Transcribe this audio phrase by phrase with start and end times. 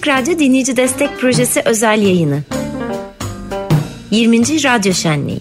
[0.00, 2.42] Açık Radyo Dinleyici Destek Projesi özel yayını.
[4.10, 4.38] 20.
[4.64, 5.40] Radyo Şenliği.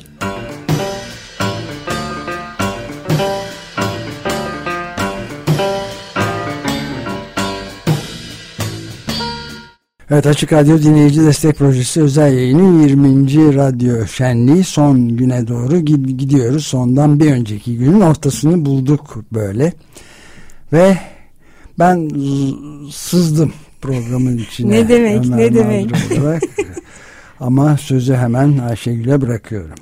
[10.11, 13.55] Evet Açık Radyo Dinleyici Destek Projesi özel yayını 20.
[13.55, 16.66] Radyo Şenliği son güne doğru gidiyoruz.
[16.66, 19.74] Sondan bir önceki günün ortasını bulduk böyle.
[20.74, 20.97] Ve
[21.80, 22.10] ben
[22.91, 24.71] sızdım programın içine.
[24.71, 25.92] Ne demek Ömer ne demek.
[27.39, 29.75] Ama sözü hemen Ayşegül'e bırakıyorum.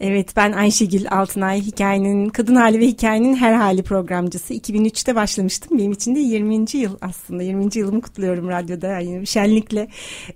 [0.00, 4.54] Evet ben Ayşegül Altınay hikayenin kadın hali ve hikayenin her hali programcısı.
[4.54, 5.78] 2003'te başlamıştım.
[5.78, 6.54] Benim için de 20.
[6.72, 7.42] yıl aslında.
[7.42, 7.64] 20.
[7.74, 8.86] yılımı kutluyorum radyoda.
[8.86, 9.88] Yani şenlikle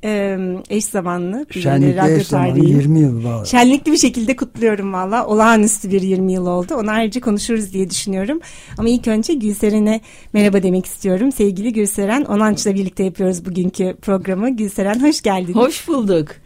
[0.04, 0.38] e,
[0.70, 1.46] eş zamanlı.
[1.50, 3.45] Şenlikle radyo eş zamanlı 20 yıl var.
[3.45, 5.26] Şenlikli bir şekilde kutluyorum valla.
[5.26, 6.74] Olağanüstü bir 20 yıl oldu.
[6.74, 8.40] Onu ayrıca konuşuruz diye düşünüyorum.
[8.79, 10.01] Ama ilk önce Gülseren'e
[10.32, 11.32] merhaba demek istiyorum.
[11.32, 14.57] Sevgili Gülseren Onanç'la birlikte yapıyoruz bugünkü programı.
[14.57, 15.52] Gülseren hoş geldin.
[15.52, 16.43] Hoş bulduk.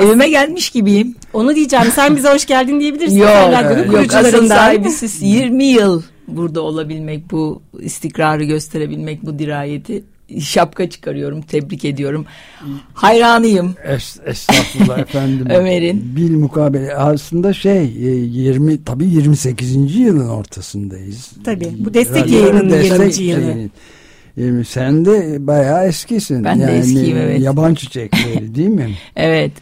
[0.00, 1.14] Evime gelmiş gibiyim.
[1.32, 1.86] Onu diyeceğim.
[1.94, 3.18] Sen bize hoş geldin diyebilirsin.
[3.18, 3.30] Yok,
[3.62, 3.92] evet.
[3.92, 10.02] yok asıl sahibi siz 20 yıl burada olabilmek, bu istikrarı gösterebilmek, bu dirayeti
[10.40, 12.26] şapka çıkarıyorum, tebrik ediyorum.
[12.94, 13.74] Hayranıyım.
[13.84, 15.46] Es, estağfurullah efendim.
[15.50, 16.16] Ömer'in.
[16.16, 19.96] Bil mukabele aslında şey 20 tabii 28.
[19.96, 21.30] yılın ortasındayız.
[21.44, 23.42] Tabii bu destek Radyo, yayının destek 20.
[23.42, 23.70] yılı.
[24.36, 24.62] Yayın.
[24.62, 26.44] Sen de bayağı eskisin.
[26.44, 27.40] Ben yani, de eskiyim evet.
[27.40, 28.90] Yaban çiçekleri değil mi?
[29.16, 29.52] evet.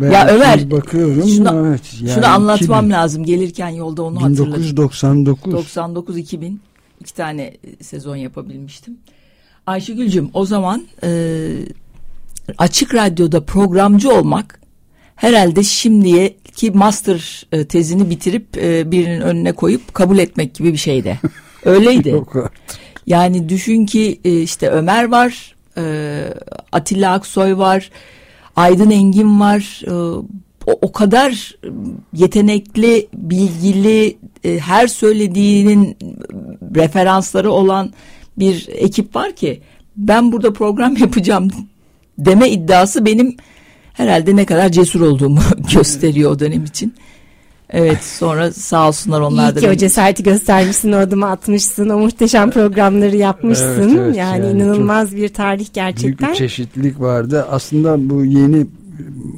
[0.00, 1.28] Ben ya Ömer bakıyorum.
[1.28, 3.24] Şunu, evet, yani şunu anlatmam 2000, lazım.
[3.24, 5.04] Gelirken yolda onu 1999.
[5.04, 6.04] hatırladım.
[6.10, 6.56] 99-2000
[7.00, 8.96] iki tane e, sezon yapabilmiştim.
[9.66, 11.50] Ayşegül'cüm o zaman e,
[12.58, 14.60] açık radyoda programcı olmak
[15.16, 20.78] herhalde şimdiye ki master e, tezini bitirip e, birinin önüne koyup kabul etmek gibi bir
[20.78, 21.20] şeydi.
[21.64, 22.08] Öyleydi.
[22.08, 22.80] Yok artık.
[23.06, 26.24] Yani düşün ki e, işte Ömer var, e,
[26.72, 27.90] Atilla Aksoy var,
[28.56, 29.82] Aydın Engin var.
[29.86, 29.92] E,
[30.66, 31.56] o, o kadar
[32.12, 35.96] yetenekli, bilgili, e, her söylediğinin
[36.74, 37.92] referansları olan
[38.38, 39.60] bir ekip var ki
[39.96, 41.48] ben burada program yapacağım
[42.18, 43.36] deme iddiası benim
[43.92, 45.40] herhalde ne kadar cesur olduğumu
[45.74, 46.94] gösteriyor o dönem için.
[47.72, 49.60] Evet sonra sağ olsunlar onlar İyi da.
[49.60, 53.88] İyi ki o cesareti göstermişsin o adımı atmışsın o muhteşem programları yapmışsın.
[53.88, 56.18] Evet, evet, yani, yani inanılmaz bir tarih gerçekten.
[56.18, 57.46] Büyük bir çeşitlilik vardı.
[57.50, 58.66] Aslında bu yeni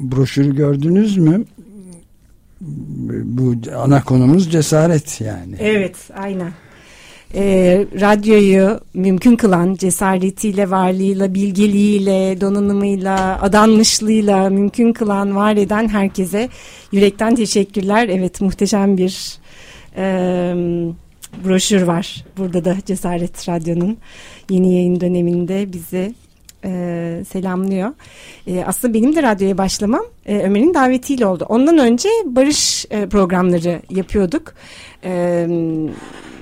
[0.01, 1.45] broşürü gördünüz mü?
[3.23, 5.55] Bu ana konumuz cesaret yani.
[5.59, 6.51] Evet aynen
[7.35, 16.49] e, radyoyu mümkün kılan cesaretiyle, varlığıyla, bilgeliğiyle, donanımıyla, adanmışlığıyla mümkün kılan, var eden herkese
[16.91, 18.09] yürekten teşekkürler.
[18.09, 19.37] Evet muhteşem bir
[19.97, 20.03] e,
[21.45, 22.25] broşür var.
[22.37, 23.97] Burada da Cesaret Radyo'nun
[24.49, 26.13] yeni yayın döneminde bizi
[26.65, 27.93] e, selamlıyor.
[28.47, 31.45] E, aslında benim de radyoya başlamam e, Ömer'in davetiyle oldu.
[31.49, 34.53] Ondan önce barış e, programları yapıyorduk.
[35.03, 35.47] E,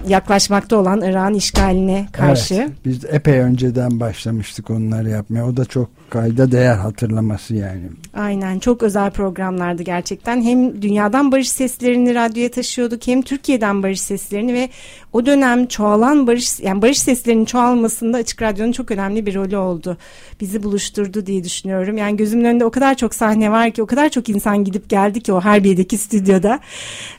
[0.08, 2.54] yaklaşmakta olan Irak'ın işgaline karşı.
[2.54, 5.48] Evet, biz epey önceden başlamıştık onları yapmaya.
[5.48, 7.82] O da çok kayda değer hatırlaması yani.
[8.14, 10.42] Aynen çok özel programlardı gerçekten.
[10.42, 14.70] Hem dünyadan barış seslerini radyoya taşıyorduk hem Türkiye'den barış seslerini ve
[15.14, 19.98] o dönem çoğalan barış yani barış seslerinin çoğalmasında Açık Radyo'nun çok önemli bir rolü oldu.
[20.42, 21.98] Bizi buluşturdu diye düşünüyorum.
[21.98, 25.22] Yani gözümün önünde o kadar çok sahne var ki o kadar çok insan gidip geldi
[25.22, 26.60] ki o Harbiye'deki stüdyoda.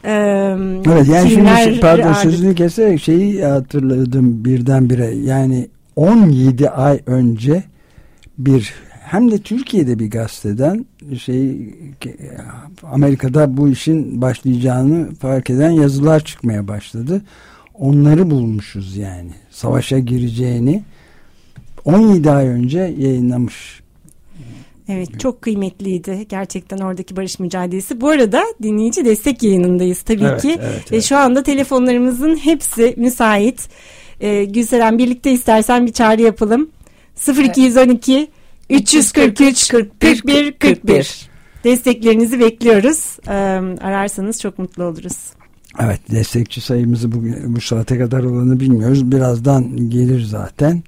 [0.04, 0.10] Ee,
[0.86, 7.64] evet yani şimdi pardon sözünü keserek şeyi hatırladım birdenbire yani 17 ay önce
[8.38, 10.86] bir hem de Türkiye'de bir gazeteden
[11.18, 11.74] şey
[12.82, 17.22] Amerika'da bu işin başlayacağını fark eden yazılar çıkmaya başladı.
[17.74, 19.30] Onları bulmuşuz yani.
[19.50, 20.82] Savaşa gireceğini
[21.84, 23.81] 17 ay önce yayınlamış.
[24.88, 28.00] Evet çok kıymetliydi gerçekten oradaki barış mücadelesi.
[28.00, 30.56] Bu arada dinleyici destek yayınındayız tabii evet, ki.
[30.60, 30.92] Evet, evet.
[30.92, 33.68] Ve şu anda telefonlarımızın hepsi müsait.
[34.20, 36.70] Ee, Gülseren birlikte istersen bir çağrı yapalım.
[37.38, 38.28] 0212
[38.70, 41.32] 343 41 41
[41.64, 43.16] Desteklerinizi bekliyoruz.
[43.28, 43.32] Ee,
[43.80, 45.16] ararsanız çok mutlu oluruz.
[45.80, 49.12] Evet destekçi sayımızı bugün, bu saate kadar olanı bilmiyoruz.
[49.12, 50.82] Birazdan gelir zaten.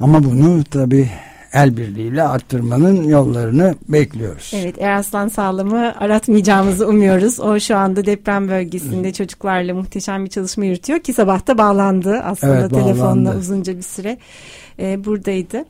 [0.00, 1.10] Ama bunu tabi
[1.52, 4.52] el birliğiyle arttırmanın yollarını bekliyoruz.
[4.54, 7.40] Evet Eraslan Sağlam'ı aratmayacağımızı umuyoruz.
[7.40, 12.70] O şu anda deprem bölgesinde çocuklarla muhteşem bir çalışma yürütüyor ki sabah bağlandı aslında evet,
[12.70, 14.18] telefonla uzunca bir süre
[14.78, 15.64] e, buradaydı.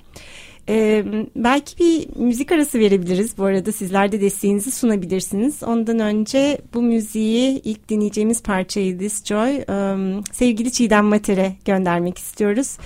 [0.69, 1.05] Ee,
[1.37, 3.39] belki bir müzik arası verebiliriz.
[3.39, 5.63] Bu arada sizler de desteğinizi sunabilirsiniz.
[5.63, 12.77] Ondan önce bu müziği ilk dinleyeceğimiz parçayı This Joy um, sevgili Çiğdem Mater'e göndermek istiyoruz.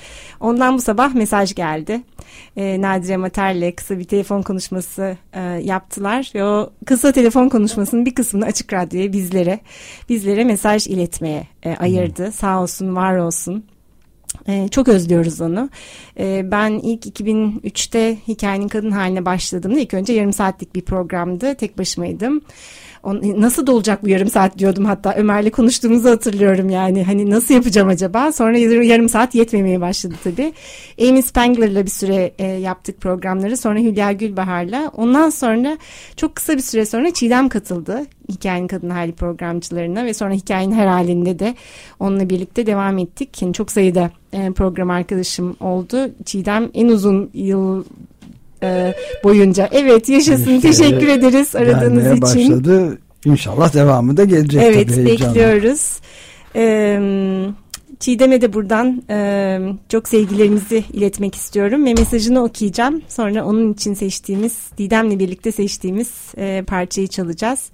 [0.40, 2.00] Ondan bu sabah mesaj geldi.
[2.56, 8.14] e, Nadire Mater'le kısa bir telefon konuşması e, yaptılar ve o kısa telefon konuşmasının bir
[8.14, 9.60] kısmını Açık Radyo'ya bizlere
[10.08, 12.24] bizlere mesaj iletmeye e, ayırdı.
[12.24, 12.32] Hmm.
[12.32, 13.64] Sağ olsun, var olsun.
[14.48, 15.70] Ee, çok özlüyoruz onu.
[16.18, 21.54] Ee, ben ilk 2003'te hikayenin kadın haline başladığımda ilk önce yarım saatlik bir programdı.
[21.54, 22.42] Tek başımaydım
[23.04, 25.14] nasıl dolacak bu yarım saat diyordum hatta.
[25.14, 27.04] Ömer'le konuştuğumuzu hatırlıyorum yani.
[27.04, 28.32] Hani nasıl yapacağım acaba?
[28.32, 30.52] Sonra yarım saat yetmemeye başladı tabii.
[31.08, 33.56] Amy Spangler'la bir süre e, yaptık programları.
[33.56, 34.90] Sonra Hülya Gülbahar'la.
[34.96, 35.78] Ondan sonra
[36.16, 40.86] çok kısa bir süre sonra Çiğdem katıldı hikayenin kadın hali programcılarına ve sonra hikayenin her
[40.86, 41.54] halinde de
[42.00, 43.42] onunla birlikte devam ettik.
[43.42, 46.10] Yani çok sayıda e, program arkadaşım oldu.
[46.24, 47.84] Çiğdem en uzun yıl
[48.62, 48.94] e,
[49.24, 49.68] boyunca.
[49.72, 50.54] Evet yaşasın.
[50.54, 52.22] İşte, Teşekkür ederiz aradığınız için.
[52.22, 52.98] başladı.
[53.24, 56.00] İnşallah devamı da gelecek evet, tabii bekliyoruz.
[56.56, 57.00] Ee,
[58.00, 63.02] Çiğdem'e de buradan e, çok sevgilerimizi iletmek istiyorum ve mesajını okuyacağım.
[63.08, 67.70] Sonra onun için seçtiğimiz, Didem'le birlikte seçtiğimiz e, parçayı çalacağız.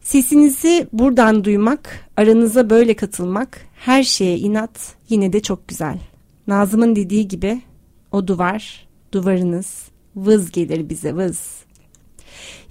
[0.00, 5.98] Sesinizi buradan duymak, aranıza böyle katılmak, her şeye inat yine de çok güzel.
[6.46, 7.60] Nazım'ın dediği gibi
[8.12, 9.84] o duvar, duvarınız
[10.16, 11.64] vız gelir bize vız.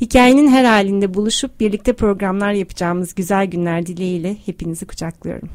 [0.02, 5.50] Hikayenin her halinde buluşup birlikte programlar yapacağımız güzel günler dileğiyle hepinizi kucaklıyorum.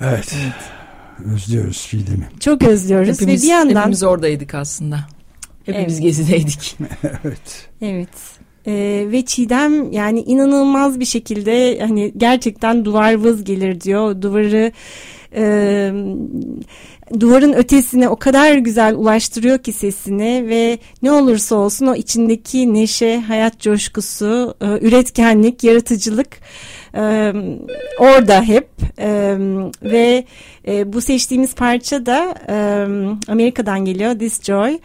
[0.00, 0.36] Evet.
[0.42, 1.34] evet.
[1.34, 2.28] Özlüyoruz Çiğdem'i.
[2.40, 3.80] Çok özlüyoruz hepimiz, ve bir yandan...
[3.80, 5.00] Hepimiz oradaydık aslında.
[5.66, 6.02] Hepimiz evet.
[6.02, 6.76] gezideydik.
[7.24, 7.68] evet.
[7.82, 8.08] Evet.
[8.66, 14.22] Ee, ve Çiğdem yani inanılmaz bir şekilde hani gerçekten duvar vız gelir diyor.
[14.22, 14.72] Duvarı
[15.34, 15.92] e,
[17.20, 23.20] duvarın ötesine o kadar güzel ulaştırıyor ki sesini ve ne olursa olsun o içindeki neşe,
[23.20, 26.28] hayat coşkusu, e, üretkenlik, yaratıcılık
[26.94, 27.32] e,
[27.98, 28.68] orada hep
[28.98, 29.36] e,
[29.82, 30.24] ve
[30.86, 32.34] bu seçtiğimiz parça da
[33.28, 34.78] Amerika'dan geliyor This Joy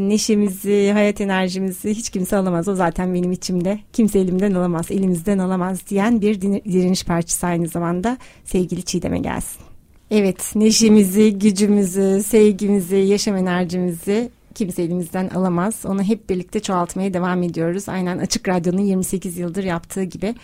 [0.00, 2.68] neşemizi, hayat enerjimizi hiç kimse alamaz.
[2.68, 3.78] O zaten benim içimde.
[3.92, 9.65] Kimse elimden alamaz, elimizden alamaz diyen bir direniş parçası aynı zamanda sevgili Çiğdem'e gelsin.
[10.10, 15.74] Evet, neşemizi, gücümüzü, sevgimizi, yaşam enerjimizi kimse elimizden alamaz.
[15.84, 17.88] Onu hep birlikte çoğaltmaya devam ediyoruz.
[17.88, 20.34] Aynen Açık Radyo'nun 28 yıldır yaptığı gibi.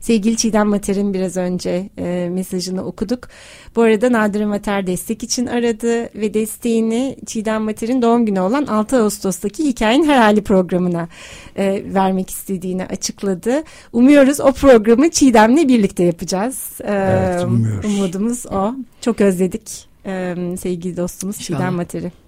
[0.00, 3.28] Sevgili Çiğdem Mater'in biraz önce e, mesajını okuduk.
[3.76, 8.96] Bu arada Nadir Mater destek için aradı ve desteğini Çiğdem Mater'in doğum günü olan 6
[8.96, 11.08] Ağustos'taki Hikayenin Her Hali programına
[11.56, 13.62] e, vermek istediğini açıkladı.
[13.92, 16.80] Umuyoruz o programı Çiğdem'le birlikte yapacağız.
[16.80, 17.84] E, evet, umuyoruz.
[17.84, 18.74] Umudumuz o.
[19.00, 21.58] Çok özledik e, sevgili dostumuz İnşallah.
[21.58, 22.21] Çiğdem Mater'i.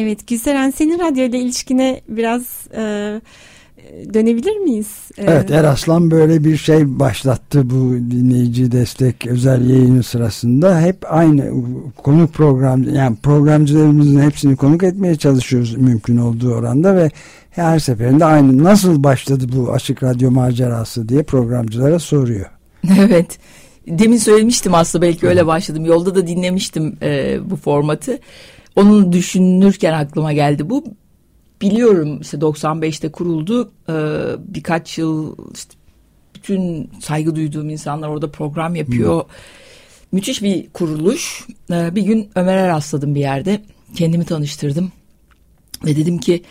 [0.00, 2.42] Evet Gülseren senin radyo ile ilişkine biraz
[2.74, 2.80] e,
[4.14, 4.88] dönebilir miyiz?
[5.18, 10.80] E, evet Eraslan böyle bir şey başlattı bu dinleyici destek özel yayını sırasında.
[10.80, 11.52] Hep aynı
[11.96, 17.10] konuk program yani programcılarımızın hepsini konuk etmeye çalışıyoruz mümkün olduğu oranda ve
[17.50, 22.46] her seferinde aynı nasıl başladı bu açık radyo macerası diye programcılara soruyor.
[22.98, 23.38] Evet.
[23.88, 25.84] Demin söylemiştim aslında belki öyle başladım.
[25.84, 28.18] Yolda da dinlemiştim e, bu formatı.
[28.80, 30.84] Onu düşünürken aklıma geldi bu.
[31.62, 33.72] Biliyorum işte 95'te kuruldu.
[33.88, 33.92] Ee,
[34.38, 35.74] birkaç yıl işte
[36.34, 39.22] bütün saygı duyduğum insanlar orada program yapıyor.
[39.22, 39.30] Hmm.
[40.12, 41.46] Müthiş bir kuruluş.
[41.70, 43.62] Ee, bir gün Ömer'e rastladım bir yerde.
[43.94, 44.92] Kendimi tanıştırdım.
[45.84, 46.42] Ve dedim ki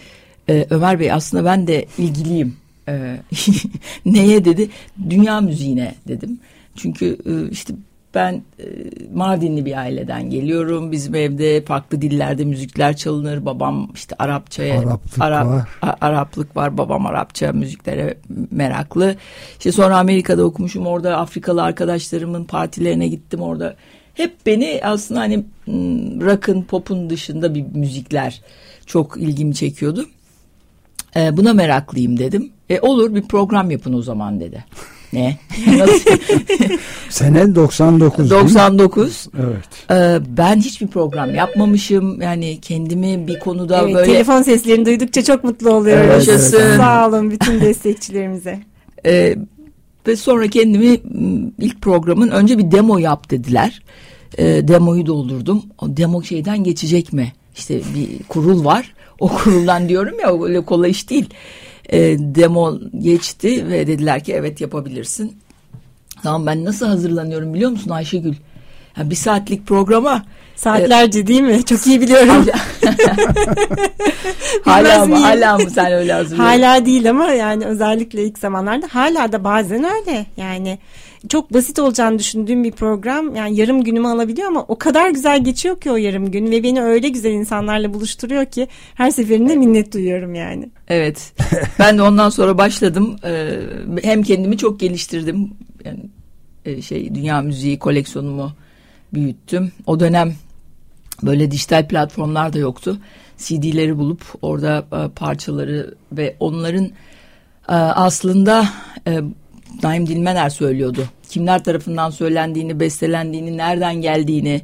[0.50, 2.57] e, Ömer Bey aslında ben de ilgiliyim.
[2.88, 3.19] Ee,
[4.05, 4.69] neye dedi?
[5.09, 6.39] Dünya müziğine dedim.
[6.75, 7.74] Çünkü e, işte
[8.15, 8.65] ben e,
[9.13, 10.91] Mardinli bir aileden geliyorum.
[10.91, 13.45] Bizim evde farklı dillerde müzikler çalınır.
[13.45, 15.69] Babam işte Arapçaya Araplık Arap, var.
[15.81, 16.77] A, Araplık var.
[16.77, 18.17] Babam Arapça müziklere
[18.51, 19.15] meraklı.
[19.57, 20.87] İşte sonra Amerika'da okumuşum.
[20.87, 23.41] Orada Afrikalı arkadaşlarımın partilerine gittim.
[23.41, 23.75] Orada
[24.13, 25.45] hep beni aslında hani
[26.21, 28.41] rock'ın, pop'un dışında bir müzikler
[28.85, 30.05] çok ilgimi çekiyordu.
[31.15, 32.51] E, buna meraklıyım dedim.
[32.69, 34.65] E, olur bir program yapın o zaman dedi.
[35.13, 35.37] Ne?
[37.09, 38.29] Sene 99.
[38.29, 39.27] 99.
[39.39, 39.91] Evet.
[39.91, 42.21] Ee, ben hiçbir program yapmamışım.
[42.21, 44.11] Yani kendimi bir konuda evet, böyle...
[44.11, 46.29] Telefon seslerini duydukça çok mutlu oluyoruz.
[46.29, 46.77] Evet, evet.
[46.77, 48.59] Sağ olun bütün destekçilerimize.
[49.05, 49.35] Ee,
[50.07, 50.99] ve sonra kendimi
[51.59, 53.81] ilk programın önce bir demo yap dediler.
[54.37, 55.63] Ee, demoyu doldurdum.
[55.81, 57.33] O demo şeyden geçecek mi?
[57.55, 58.93] İşte bir kurul var.
[59.19, 61.29] O kuruldan diyorum ya öyle kolay iş değil
[61.89, 65.38] e, demo geçti ve dediler ki evet yapabilirsin.
[66.24, 68.34] Tamam ben nasıl hazırlanıyorum biliyor musun Ayşegül?
[68.98, 70.24] Yani bir saatlik programa
[70.55, 71.65] Saatlerce e, değil mi?
[71.65, 72.46] Çok iyi biliyorum.
[74.63, 75.15] hala mı?
[75.15, 76.62] Hala mı sen öyle hazırlıyorsun?
[76.62, 80.25] Hala değil ama yani özellikle ilk zamanlarda hala da bazen öyle.
[80.38, 80.79] Yani
[81.29, 85.81] çok basit olacağını düşündüğüm bir program yani yarım günümü alabiliyor ama o kadar güzel geçiyor
[85.81, 90.35] ki o yarım gün ve beni öyle güzel insanlarla buluşturuyor ki her seferinde minnet duyuyorum
[90.35, 90.69] yani.
[90.88, 91.33] Evet.
[91.79, 93.15] Ben de ondan sonra başladım.
[93.25, 93.59] Ee,
[94.03, 95.51] hem kendimi çok geliştirdim.
[95.85, 95.99] Yani
[96.65, 98.51] e, şey dünya müziği koleksiyonumu
[99.13, 99.71] büyüttüm.
[99.85, 100.35] O dönem
[101.23, 102.97] böyle dijital platformlar da yoktu.
[103.38, 106.85] CD'leri bulup orada e, parçaları ve onların
[107.69, 108.69] e, aslında
[109.83, 111.03] Naim Dilmener söylüyordu.
[111.29, 114.61] Kimler tarafından söylendiğini, bestelendiğini, nereden geldiğini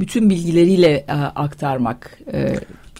[0.00, 2.20] bütün bilgileriyle aktarmak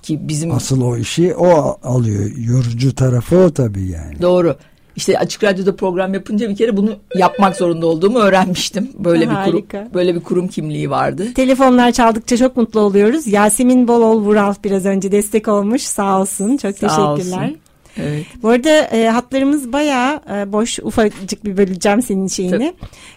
[0.03, 2.31] ki bizim asıl o işi o alıyor.
[2.37, 4.23] Yorucu tarafı o tabii yani.
[4.23, 4.57] Doğru.
[4.97, 8.91] İşte açık radyoda program yapınca bir kere bunu yapmak zorunda olduğumu öğrenmiştim.
[8.99, 11.35] Böyle bir kurum böyle bir kurum kimliği vardı.
[11.35, 13.27] Telefonlar çaldıkça çok mutlu oluyoruz.
[13.27, 15.83] Yasemin Bolol Vural biraz önce destek olmuş.
[15.83, 16.57] Sağ olsun.
[16.57, 17.45] Çok Sağ teşekkürler.
[17.45, 17.57] Olsun.
[17.99, 18.27] Evet.
[18.43, 22.75] Bu arada e, hatlarımız bayağı e, boş ufacık bir böleceğim senin şeyini.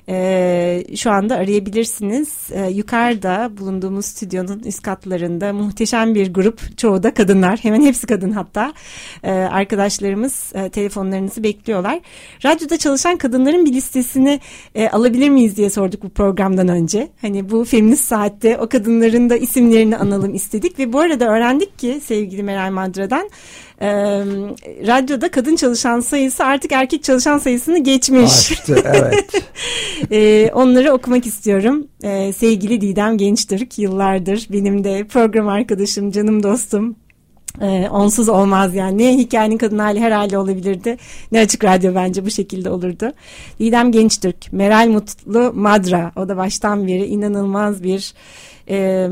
[0.09, 2.29] E, şu anda arayabilirsiniz.
[2.51, 6.77] E, yukarıda bulunduğumuz stüdyonun üst katlarında muhteşem bir grup.
[6.77, 7.59] Çoğu da kadınlar.
[7.63, 8.73] Hemen hepsi kadın hatta.
[9.23, 11.99] E, arkadaşlarımız e, telefonlarınızı bekliyorlar.
[12.45, 14.39] Radyoda çalışan kadınların bir listesini
[14.75, 17.09] e, alabilir miyiz diye sorduk bu programdan önce.
[17.21, 22.01] Hani bu feminist saatte o kadınların da isimlerini analım istedik ve bu arada öğrendik ki
[22.03, 23.29] sevgili Meral Madra'dan
[23.81, 23.89] e,
[24.87, 28.51] radyoda kadın çalışan sayısı artık erkek çalışan sayısını geçmiş.
[28.51, 29.43] Aştı evet.
[30.11, 31.87] e, onları okumak istiyorum.
[32.03, 36.95] E, sevgili Didem Gençtürk yıllardır benim de program arkadaşım, canım dostum.
[37.61, 38.97] Ee, onsuz olmaz yani.
[38.97, 40.97] Ne hikayenin kadın hali her hali olabilirdi.
[41.31, 43.13] Ne açık radyo bence bu şekilde olurdu.
[43.59, 46.11] Didem Gençtürk, Meral Mutlu Madra.
[46.15, 48.13] O da baştan beri inanılmaz bir
[48.69, 49.09] e,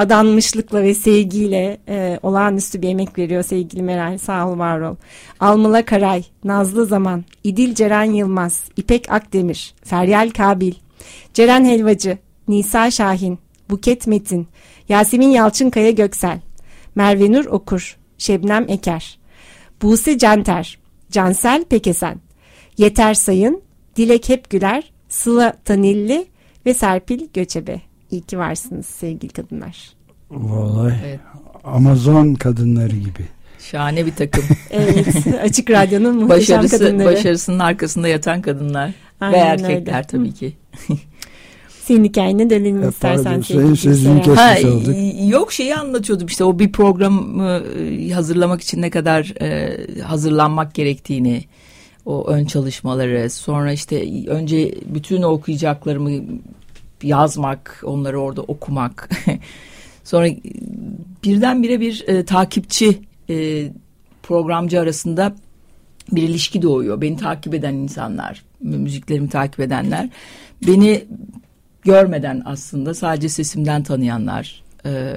[0.00, 4.18] adanmışlıkla ve sevgiyle e, olağanüstü bir emek veriyor sevgili Meral.
[4.18, 4.96] Sağ ol var ol.
[5.40, 10.74] Almıla Karay, Nazlı Zaman, İdil Ceren Yılmaz, İpek Akdemir, Feryal Kabil,
[11.34, 13.38] Ceren Helvacı, Nisa Şahin,
[13.70, 14.48] Buket Metin,
[14.88, 16.40] Yasemin Yalçınkaya Göksel,
[16.94, 19.18] Merve Nur Okur, Şebnem Eker,
[19.82, 20.78] Buse Center,
[21.10, 22.20] Cansel Pekesen,
[22.76, 23.62] Yeter Sayın,
[23.96, 26.26] Dilek Hep Güler, Sıla Tanilli
[26.66, 27.89] ve Serpil Göçebe.
[28.10, 29.92] İyi ki varsınız sevgili kadınlar.
[30.30, 31.20] Vallahi evet.
[31.64, 33.24] Amazon kadınları gibi.
[33.58, 34.44] Şahane bir takım.
[34.70, 35.26] evet.
[35.42, 37.12] Açık Radyo'nun muhteşem Başarısı, kadınları.
[37.12, 38.92] Başarısının arkasında yatan kadınlar.
[39.20, 40.06] Aynen ve erkekler öyle.
[40.06, 40.52] tabii ki.
[41.84, 43.40] Senin hikayene dönelim e, istersen.
[43.40, 44.94] Senin sözünü kesmiş olduk.
[45.30, 51.44] Yok şeyi anlatıyordum işte o bir programı e, hazırlamak için ne kadar e, hazırlanmak gerektiğini
[52.06, 56.10] o ön çalışmaları sonra işte önce bütün okuyacaklarımı
[57.04, 59.10] yazmak, onları orada okumak.
[60.04, 60.28] Sonra
[61.24, 62.98] birdenbire bir e, takipçi
[63.30, 63.68] e,
[64.22, 65.34] programcı arasında
[66.12, 67.00] bir ilişki doğuyor.
[67.00, 70.08] Beni takip eden insanlar, müziklerimi takip edenler,
[70.66, 71.04] beni
[71.82, 74.62] görmeden aslında sadece sesimden tanıyanlar.
[74.86, 75.16] E,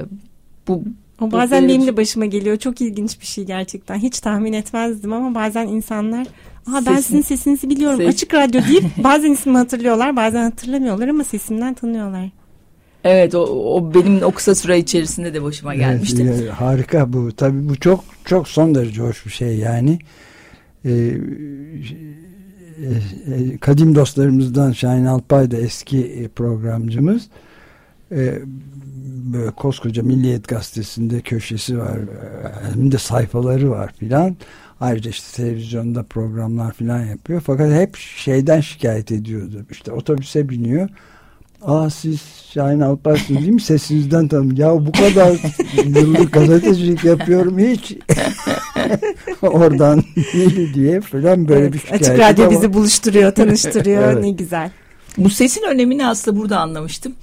[0.68, 0.84] bu
[1.22, 2.58] o bazen benim de başıma geliyor.
[2.58, 3.96] Çok ilginç bir şey gerçekten.
[3.96, 6.28] Hiç tahmin etmezdim ama bazen insanlar
[6.68, 7.98] Aa, ben sizin sesinizi biliyorum.
[7.98, 8.08] Ses.
[8.08, 12.30] Açık radyo deyip bazen ismi hatırlıyorlar bazen hatırlamıyorlar ama sesimden tanıyorlar.
[13.04, 13.40] Evet o,
[13.76, 16.34] o benim o kısa süre içerisinde de başıma gelmişti.
[16.38, 17.32] Evet, harika bu.
[17.32, 20.00] Tabii bu çok çok son derece hoş bir şey yani.
[20.86, 20.92] Ee,
[22.80, 27.28] e, e, kadim dostlarımızdan Şahin Alpay da eski programcımız.
[28.12, 28.40] Ee,
[29.34, 31.98] böyle koskoca Milliyet Gazetesi'nde köşesi var.
[32.74, 34.36] Hem de sayfaları var filan.
[34.82, 37.42] Ayrıca işte televizyonda programlar falan yapıyor.
[37.46, 39.66] Fakat hep şeyden şikayet ediyordu.
[39.72, 40.90] İşte otobüse biniyor.
[41.66, 42.22] Aa siz
[42.54, 43.62] Şahin Alparsınız değil mi?
[43.62, 44.52] Sesinizden tanım.
[44.52, 45.40] Ya bu kadar
[45.86, 47.98] yıllık gazetecilik yapıyorum hiç.
[49.42, 50.04] Oradan
[50.34, 52.10] değil diye falan böyle evet, bir şikayet.
[52.10, 52.52] Açık radyo ama...
[52.52, 54.04] bizi buluşturuyor, tanıştırıyor.
[54.14, 54.24] evet.
[54.24, 54.72] Ne güzel.
[55.18, 57.14] Bu sesin önemini aslında burada anlamıştım.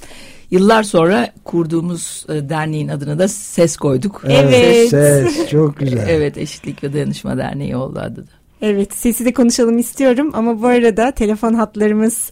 [0.51, 4.23] Yıllar sonra kurduğumuz e, derneğin adını da SES koyduk.
[4.29, 4.89] Evet.
[4.91, 6.05] SES çok güzel.
[6.09, 8.31] evet Eşitlik ve Dayanışma Derneği oldu adı da.
[8.63, 12.31] Evet sesi de konuşalım istiyorum ama bu arada telefon hatlarımız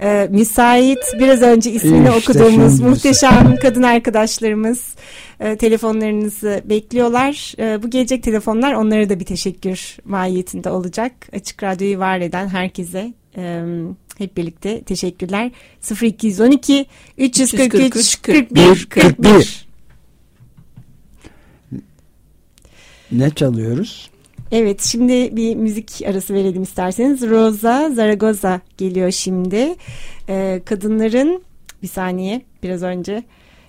[0.00, 0.98] e, müsait.
[1.18, 4.94] Biraz önce ismini işte okuduğumuz muhteşem kadın arkadaşlarımız
[5.40, 7.54] e, telefonlarınızı bekliyorlar.
[7.58, 11.12] E, bu gelecek telefonlar onlara da bir teşekkür mahiyetinde olacak.
[11.32, 13.64] Açık Radyo'yu var eden herkese e,
[14.18, 15.50] hep birlikte teşekkürler.
[16.02, 16.86] 0212
[17.18, 19.66] 343 41 41
[23.12, 24.10] Ne çalıyoruz?
[24.52, 27.22] Evet şimdi bir müzik arası verelim isterseniz.
[27.22, 29.74] Rosa Zaragoza geliyor şimdi.
[30.28, 31.42] Ee, kadınların
[31.82, 33.22] bir saniye biraz önce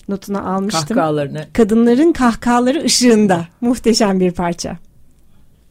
[0.09, 0.87] notunu almıştım.
[0.87, 1.47] Kahkahalarını.
[1.53, 4.77] Kadınların kahkahaları ışığında muhteşem bir parça.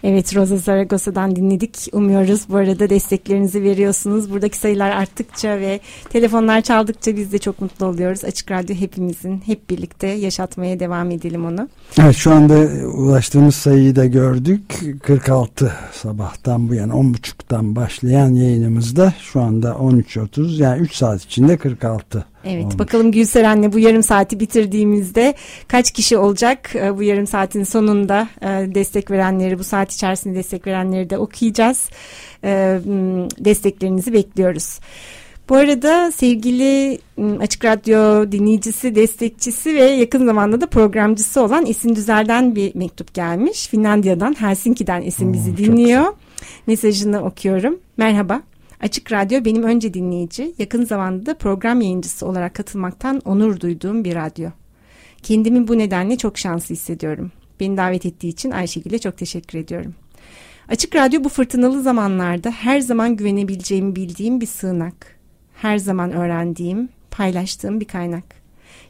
[0.04, 1.88] Evet Rosa Zaragosa'dan dinledik.
[1.92, 4.30] Umuyoruz bu arada desteklerinizi veriyorsunuz.
[4.30, 5.80] Buradaki sayılar arttıkça ve
[6.10, 8.24] telefonlar çaldıkça biz de çok mutlu oluyoruz.
[8.24, 11.68] Açık Radyo hepimizin hep birlikte yaşatmaya devam edelim onu.
[12.00, 12.54] Evet şu anda
[12.86, 14.62] ulaştığımız sayıyı da gördük.
[15.02, 22.24] 46 sabahtan bu yana 10.30'dan başlayan yayınımızda şu anda 13.30 yani 3 saat içinde 46
[22.44, 22.78] Evet Olmuş.
[22.78, 25.34] bakalım Gülseren'le bu yarım saati bitirdiğimizde
[25.68, 30.66] kaç kişi olacak e, bu yarım saatin sonunda e, destek verenleri bu saat içerisinde destek
[30.66, 31.90] verenleri de okuyacağız.
[32.44, 32.80] E,
[33.38, 34.78] desteklerinizi bekliyoruz.
[35.48, 36.98] Bu arada sevgili
[37.40, 43.68] Açık Radyo dinleyicisi, destekçisi ve yakın zamanda da programcısı olan Esin Düzel'den bir mektup gelmiş.
[43.68, 46.04] Finlandiya'dan, Helsinki'den Esin bizi dinliyor.
[46.66, 47.78] Mesajını okuyorum.
[47.96, 48.42] Merhaba.
[48.80, 54.14] Açık Radyo benim önce dinleyici, yakın zamanda da program yayıncısı olarak katılmaktan onur duyduğum bir
[54.14, 54.50] radyo.
[55.22, 57.32] Kendimi bu nedenle çok şanslı hissediyorum.
[57.60, 59.94] Beni davet ettiği için Ayşegül'e çok teşekkür ediyorum.
[60.68, 65.16] Açık Radyo bu fırtınalı zamanlarda her zaman güvenebileceğimi bildiğim bir sığınak.
[65.54, 68.24] Her zaman öğrendiğim, paylaştığım bir kaynak.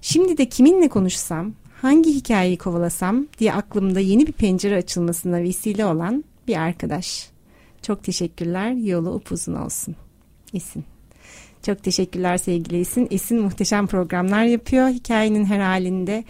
[0.01, 6.25] Şimdi de kiminle konuşsam, hangi hikayeyi kovalasam diye aklımda yeni bir pencere açılmasına vesile olan
[6.49, 7.31] bir arkadaş.
[7.83, 8.73] Çok teşekkürler.
[8.73, 9.97] Yolu upuzun olsun.
[10.53, 10.85] İsin.
[11.67, 13.09] Çok teşekkürler sevgili Esin.
[13.11, 14.89] Esin muhteşem programlar yapıyor.
[14.89, 16.25] Hikayenin her halinde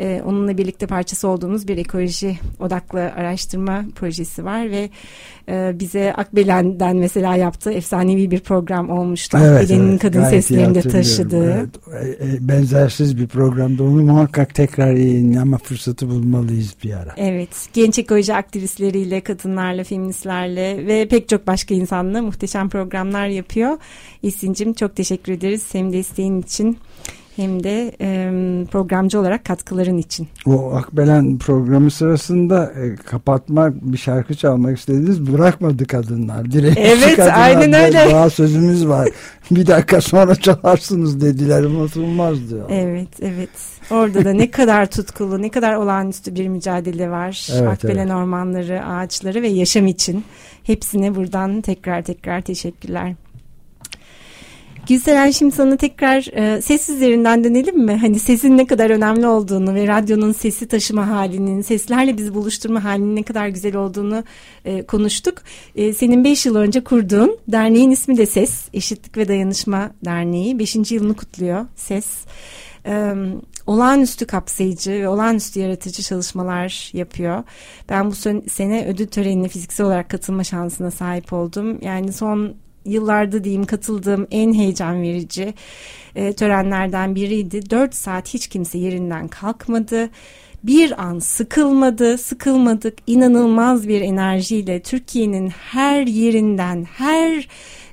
[0.00, 4.90] e, onunla birlikte parçası olduğumuz bir ekoloji odaklı araştırma projesi var ve
[5.48, 9.38] e, bize Akbelen'den mesela yaptığı efsanevi bir program olmuştu.
[9.40, 11.52] Evet, Akbelen'in evet, kadın seslerini de taşıdığı.
[11.52, 11.68] Evet,
[12.20, 17.14] e, e, benzersiz bir programda onu muhakkak tekrar yayınlama fırsatı bulmalıyız bir ara.
[17.16, 17.68] Evet.
[17.72, 23.78] Genç ekoloji aktivistleriyle, kadınlarla, feministlerle ve pek çok başka insanla muhteşem programlar yapıyor.
[24.62, 25.64] Esin'cim çok teşekkür ederiz.
[25.72, 26.78] Hem desteğin için
[27.36, 28.30] hem de e,
[28.70, 30.28] programcı olarak katkıların için.
[30.46, 36.52] O Akbelen programı sırasında e, kapatmak bir şarkı çalmak istediniz bırakmadı kadınlar.
[36.52, 37.98] Direkt evet kadınlar, aynen öyle.
[38.10, 39.08] Daha sözümüz var.
[39.50, 42.66] bir dakika sonra çalarsınız dediler unutulmaz diyor.
[42.70, 43.50] Evet evet.
[43.90, 47.48] Orada da ne kadar tutkulu ne kadar olağanüstü bir mücadele var.
[47.52, 48.16] Evet, Akbelen evet.
[48.16, 50.24] ormanları, ağaçları ve yaşam için.
[50.64, 53.14] Hepsine buradan tekrar tekrar teşekkürler.
[54.88, 57.96] Gülseren şimdi sana tekrar e, ses üzerinden dönelim mi?
[57.96, 63.16] Hani sesin ne kadar önemli olduğunu ve radyonun sesi taşıma halinin, seslerle bizi buluşturma halinin
[63.16, 64.24] ne kadar güzel olduğunu
[64.64, 65.34] e, konuştuk.
[65.76, 70.58] E, senin 5 yıl önce kurduğun derneğin ismi de SES, Eşitlik ve Dayanışma Derneği.
[70.58, 70.92] 5.
[70.92, 72.06] yılını kutluyor SES.
[72.86, 73.14] E,
[73.66, 77.42] olağanüstü kapsayıcı ve olağanüstü yaratıcı çalışmalar yapıyor.
[77.88, 78.14] Ben bu
[78.50, 81.78] sene ödül törenine fiziksel olarak katılma şansına sahip oldum.
[81.82, 85.54] Yani son yıllarda diyeyim katıldığım en heyecan verici
[86.14, 87.70] e, törenlerden biriydi.
[87.70, 90.10] Dört saat hiç kimse yerinden kalkmadı.
[90.64, 92.98] Bir an sıkılmadı, sıkılmadık.
[93.06, 97.48] İnanılmaz bir enerjiyle Türkiye'nin her yerinden, her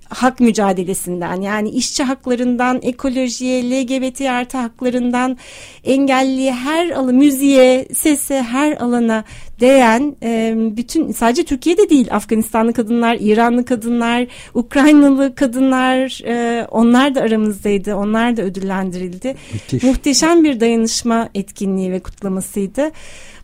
[0.10, 5.38] hak mücadelesinden yani işçi haklarından ekolojiye, LGBT artı haklarından
[5.84, 9.24] engelliye her alı müziğe, sese her alana
[9.60, 17.22] değen e, bütün sadece Türkiye'de değil Afganistanlı kadınlar, İranlı kadınlar, Ukraynalı kadınlar e, onlar da
[17.22, 17.96] aramızdaydı.
[17.96, 19.36] Onlar da ödüllendirildi.
[19.54, 19.84] Müthiş.
[19.84, 22.92] Muhteşem bir dayanışma etkinliği ve kutlamasıydı.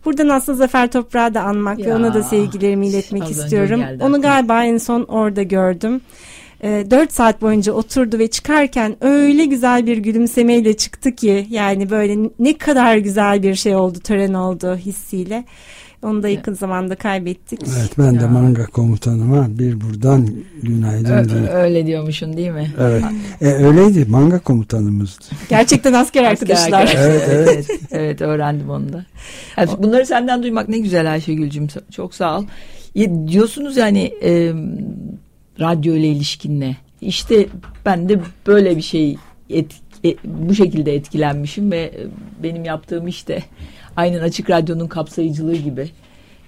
[0.04, 3.82] Buradan aslında Zafer Toprağı da anmak ya, ve ona da sevgilerimi iletmek istiyorum.
[4.00, 6.00] Onu galiba en son orada gördüm
[6.60, 11.90] e, ee, 4 saat boyunca oturdu ve çıkarken öyle güzel bir gülümsemeyle çıktı ki yani
[11.90, 15.44] böyle ne kadar güzel bir şey oldu tören oldu hissiyle.
[16.02, 17.60] Onu da yakın zamanda kaybettik.
[17.78, 18.20] Evet ben ya.
[18.20, 20.28] de manga komutanıma bir buradan
[20.62, 21.48] günaydın diyeyim.
[21.52, 22.70] Öyle diyormuşsun değil mi?
[22.80, 23.04] Evet.
[23.40, 25.24] E, öyleydi manga komutanımızdı.
[25.48, 26.84] Gerçekten asker arkadaşlar.
[26.84, 27.48] Asker, evet, evet.
[27.48, 29.04] evet, evet öğrendim onu da.
[29.56, 31.66] Yani bunları senden duymak ne güzel Ayşegül'cüm.
[31.90, 32.44] Çok sağ ol.
[32.94, 34.52] Ya, diyorsunuz yani e,
[35.60, 36.76] radyo ile ilişkinle.
[37.00, 37.46] İşte
[37.86, 39.16] ben de böyle bir şey
[39.50, 39.72] et,
[40.04, 42.06] et, bu şekilde etkilenmişim ve e,
[42.42, 43.42] benim yaptığım işte
[43.96, 45.90] aynen açık radyonun kapsayıcılığı gibi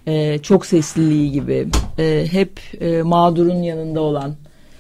[0.07, 1.69] e, çok sesliliği gibi
[1.99, 4.37] e, hep e, mağdurun yanında olan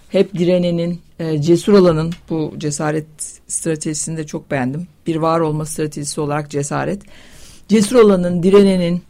[0.08, 3.06] hep direnenin e, cesur olanın bu cesaret
[3.46, 4.86] stratejisini de çok beğendim.
[5.06, 7.02] Bir var olma stratejisi olarak cesaret.
[7.68, 9.02] Cesur olanın, direnenin,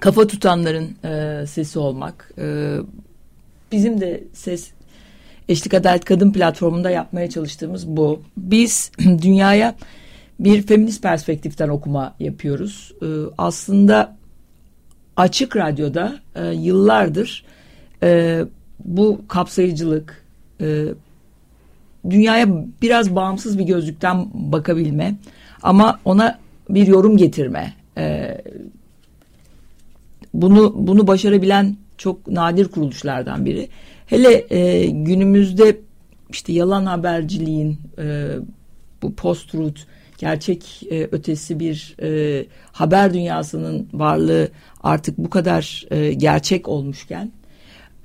[0.00, 2.32] kafa tutanların e, sesi olmak.
[2.38, 2.76] E,
[3.72, 4.70] bizim de ses
[5.48, 8.22] Eşlik Adalet Kadın platformunda yapmaya çalıştığımız bu.
[8.36, 8.90] Biz
[9.22, 9.74] dünyaya
[10.40, 12.92] bir feminist perspektiften okuma yapıyoruz.
[13.02, 13.06] Ee,
[13.38, 14.16] aslında
[15.16, 17.44] açık radyoda e, yıllardır
[18.02, 18.40] e,
[18.84, 20.24] bu kapsayıcılık,
[20.60, 20.84] e,
[22.10, 22.48] dünyaya
[22.82, 25.14] biraz bağımsız bir gözlükten bakabilme
[25.62, 26.38] ama ona
[26.70, 28.36] bir yorum getirme, e,
[30.34, 33.68] bunu bunu başarabilen çok nadir kuruluşlardan biri.
[34.06, 35.80] Hele e, günümüzde
[36.30, 38.28] işte yalan haberciliğin e,
[39.02, 39.80] bu post-truth
[40.18, 44.48] gerçek e, ötesi bir e, haber dünyasının varlığı
[44.82, 47.32] artık bu kadar e, gerçek olmuşken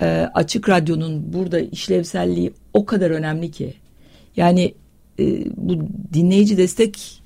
[0.02, 3.74] e, açık radyonun burada işlevselliği o kadar önemli ki
[4.36, 4.74] yani
[5.20, 7.22] e, bu dinleyici destek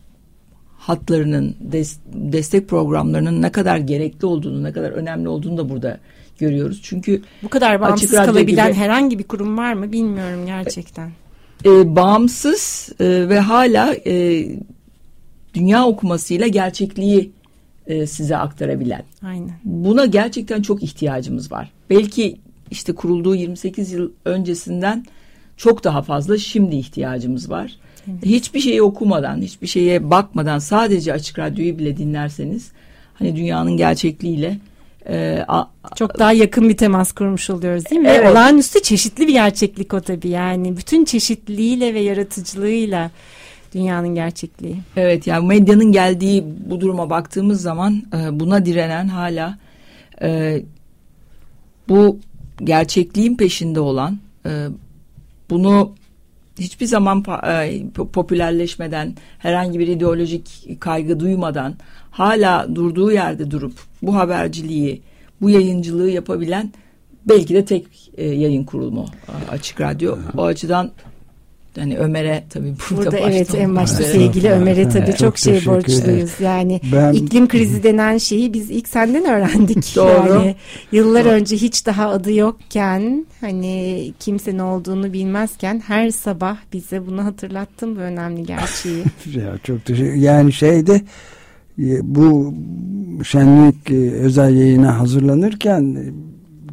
[0.78, 6.00] hatlarının des, destek programlarının ne kadar gerekli olduğunu ne kadar önemli olduğunu da burada
[6.38, 6.80] görüyoruz.
[6.84, 11.12] Çünkü bu kadar bağımsız kalabilen gibi, herhangi bir kurum var mı bilmiyorum gerçekten.
[11.66, 14.46] E, bağımsız e, ve hala e,
[15.54, 17.32] dünya okumasıyla gerçekliği
[17.88, 19.04] e, size aktarabilen.
[19.24, 19.52] Aynen.
[19.64, 21.72] Buna gerçekten çok ihtiyacımız var.
[21.90, 22.38] Belki
[22.72, 25.06] işte kurulduğu 28 yıl öncesinden
[25.58, 27.78] çok daha fazla şimdi ihtiyacımız var.
[28.12, 28.26] Evet.
[28.26, 32.72] Hiçbir şeyi okumadan, hiçbir şeye bakmadan sadece açık radyoyu bile dinlerseniz
[33.14, 34.60] hani dünyanın gerçekliğiyle
[35.10, 35.64] e, a,
[35.96, 38.08] çok daha yakın bir temas kurmuş oluyoruz değil mi?
[38.08, 38.32] Evet.
[38.32, 43.12] Olağanüstü çeşitli bir gerçeklik o tabii yani bütün çeşitliliğiyle ve yaratıcılığıyla
[43.74, 44.76] dünyanın gerçekliği.
[44.96, 49.58] Evet yani medyanın geldiği bu duruma baktığımız zaman e, buna direnen hala
[50.22, 50.62] e,
[51.90, 52.20] bu
[52.64, 54.68] gerçekliğin peşinde olan e,
[55.50, 55.96] bunu
[56.60, 61.76] hiçbir zaman e, popülerleşmeden herhangi bir ideolojik kaygı duymadan
[62.16, 65.02] hala durduğu yerde durup bu haberciliği
[65.42, 66.74] bu yayıncılığı yapabilen
[67.26, 69.06] belki de tek e, yayın kurulumu
[69.52, 70.18] açık radyo.
[70.38, 70.92] O açıdan
[71.76, 76.40] hani Ömer'e tabii burada, burada evet en başta sevgili Ömer'e tabii çok, çok şey borçluyuz.
[76.40, 79.92] Yani ben, iklim krizi denen şeyi biz ilk senden öğrendik.
[79.96, 80.34] Doğru.
[80.34, 80.56] Yani
[80.92, 81.34] yıllar Doğru.
[81.34, 87.96] önce hiç daha adı yokken hani kimse ne olduğunu bilmezken her sabah bize bunu hatırlattın
[87.96, 89.04] bu önemli gerçeği.
[89.36, 91.02] ya çok teşekkür yani şeyde
[92.04, 92.54] bu
[93.24, 96.04] şenlik e, özel yayına hazırlanırken e,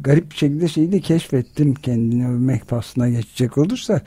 [0.01, 4.01] garip bir şekilde şeyi de keşfettim kendini övmek faslına geçecek olursa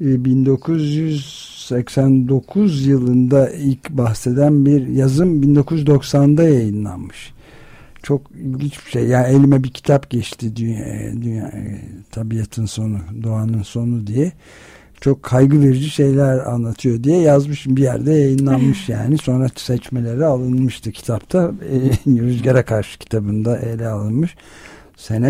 [0.00, 7.32] 1989 yılında ilk bahseden bir yazım 1990'da yayınlanmış.
[8.02, 9.04] Çok ilginç bir şey.
[9.04, 11.52] Yani elime bir kitap geçti dünya, dünya
[12.10, 14.32] tabiatın sonu, doğanın sonu diye.
[15.02, 19.18] Çok kaygı verici şeyler anlatıyor diye yazmışım bir yerde yayınlanmış yani.
[19.18, 21.52] Sonra seçmeleri alınmıştı kitapta.
[22.06, 24.36] Rüzgara Karşı kitabında ele alınmış
[25.02, 25.28] sene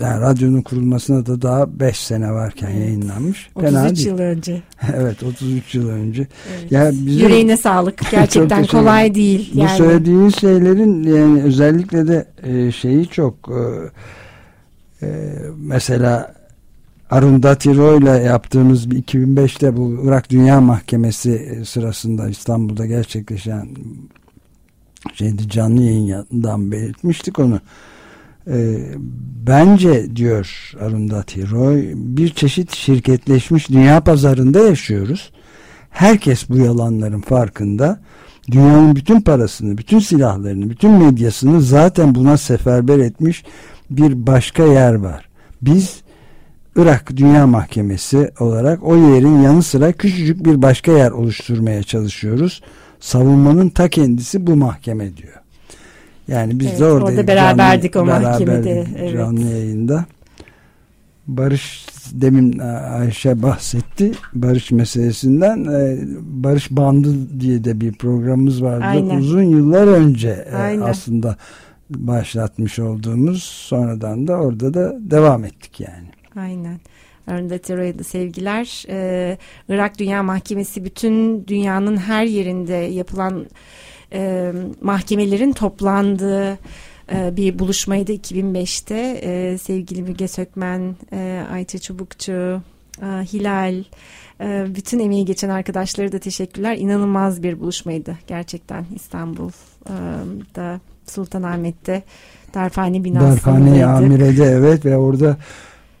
[0.00, 2.80] yani radyonun kurulmasına da daha 5 sene varken evet.
[2.80, 3.50] yayınlanmış.
[3.54, 4.62] 33 Fena yıl önce.
[4.96, 6.26] evet 33 yıl önce.
[6.60, 6.72] Evet.
[6.72, 8.10] Yani bizim, Yüreğine sağlık.
[8.10, 9.50] Gerçekten kolay değil.
[9.54, 9.76] Bu yani.
[9.76, 13.62] söylediğiniz şeylerin yani özellikle de e, şeyi çok e,
[15.06, 15.08] e,
[15.56, 16.35] mesela
[17.10, 23.68] Arundhati Roy ile yaptığımız 2005'te bu Irak Dünya Mahkemesi sırasında İstanbul'da gerçekleşen
[25.14, 27.60] şeydi canlı yayından belirtmiştik onu
[28.46, 28.78] e,
[29.46, 35.32] bence diyor Arundhati Roy bir çeşit şirketleşmiş dünya pazarında yaşıyoruz.
[35.90, 38.00] Herkes bu yalanların farkında.
[38.50, 43.44] Dünyanın bütün parasını, bütün silahlarını, bütün medyasını zaten buna seferber etmiş
[43.90, 45.28] bir başka yer var.
[45.62, 46.05] Biz
[46.76, 52.62] Irak Dünya Mahkemesi olarak o yerin yanı sıra küçücük bir başka yer oluşturmaya çalışıyoruz.
[53.00, 55.34] Savunmanın ta kendisi bu mahkeme diyor.
[56.28, 58.86] Yani biz evet, de orada, orada beraberdik canlı, o mahkemede.
[58.98, 59.12] Evet.
[59.12, 60.04] Canlı yayında.
[61.26, 62.58] Barış demin
[62.98, 69.18] Ayşe bahsetti barış meselesinden e, barış bandı diye de bir programımız vardı Aynen.
[69.18, 70.82] uzun yıllar önce e, Aynen.
[70.82, 71.36] aslında
[71.90, 76.15] başlatmış olduğumuz sonradan da orada da devam ettik yani.
[76.36, 76.80] Aynen.
[77.26, 78.84] Arunda Tero'ya sevgiler.
[78.88, 83.46] Ee, Irak Dünya Mahkemesi bütün dünyanın her yerinde yapılan
[84.12, 86.58] e, mahkemelerin toplandığı
[87.12, 89.20] e, bir buluşmaydı 2005'te.
[89.22, 92.62] E, sevgili Müge Sökmen, e, Ayça Çubukçu,
[93.02, 93.84] e, Hilal,
[94.40, 96.76] e, bütün emeği geçen arkadaşlara da teşekkürler.
[96.76, 102.02] İnanılmaz bir buluşmaydı gerçekten İstanbul'da, Sultanahmet'te.
[102.54, 103.30] Darphane binasında.
[103.30, 105.36] Darphane Amire'de evet ve orada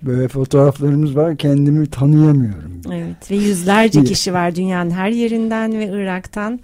[0.02, 2.80] böyle fotoğraflarımız var kendimi tanıyamıyorum.
[2.92, 6.60] Evet ve yüzlerce kişi var dünyanın her yerinden ve Irak'tan.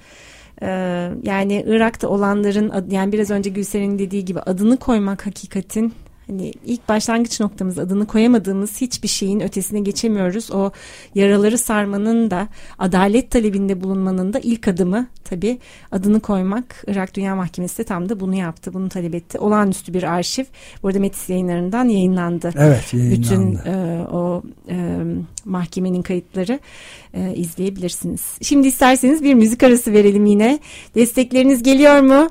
[0.63, 0.67] Ee,
[1.23, 5.93] yani Irak'ta olanların yani biraz önce Gülser'in dediği gibi adını koymak hakikatin
[6.33, 10.51] hani ilk başlangıç noktamız adını koyamadığımız hiçbir şeyin ötesine geçemiyoruz.
[10.51, 10.71] O
[11.15, 15.59] yaraları sarmanın da adalet talebinde bulunmanın da ilk adımı tabii
[15.93, 16.85] adını koymak.
[16.87, 18.75] Irak Dünya Mahkemesi de tam da bunu yaptı.
[18.75, 19.39] Bunu talep etti.
[19.39, 20.45] Olağanüstü bir arşiv.
[20.83, 22.51] Burada Metis yayınlarından yayınlandı.
[22.57, 23.19] Evet yayınlandı.
[23.19, 24.99] Bütün e, o e,
[25.45, 26.61] mahkemenin kayıtları
[27.15, 28.23] e, izleyebilirsiniz.
[28.43, 30.59] Şimdi isterseniz bir müzik arası verelim yine.
[30.95, 32.29] Destekleriniz geliyor mu?